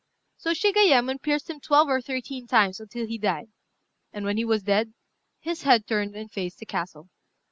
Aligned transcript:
So 0.39 0.53
Shigayémon 0.53 1.21
pierced 1.21 1.47
him 1.47 1.59
twelve 1.59 1.87
or 1.87 2.01
thirteen 2.01 2.47
times, 2.47 2.79
until 2.79 3.05
he 3.05 3.19
died. 3.19 3.49
And 4.11 4.25
when 4.25 4.37
he 4.37 4.45
was 4.45 4.63
dead, 4.63 4.95
his 5.39 5.61
head 5.61 5.85
turned 5.85 6.15
and 6.15 6.31
faced 6.31 6.57
the 6.57 6.65
castle. 6.65 7.09